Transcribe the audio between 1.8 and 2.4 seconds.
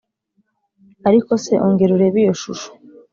urebe iyo